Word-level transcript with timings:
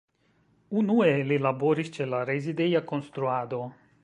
Unue 0.81 1.11
li 1.33 1.37
laboris 1.47 1.93
ĉe 1.99 2.09
la 2.15 2.25
rezideja 2.31 2.85
konstruado. 2.95 3.63